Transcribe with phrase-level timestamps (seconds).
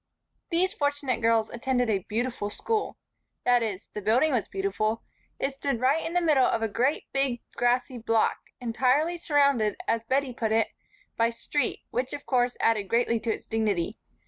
[0.49, 2.97] These fortunate girls attended a beautiful school.
[3.45, 5.03] That is, the building was beautiful.
[5.37, 10.03] It stood right in the middle of a great big grassy block, entirely surrounded, as
[10.05, 10.69] Bettie put it,
[11.17, 13.99] by street, which of course added greatly to its dignity.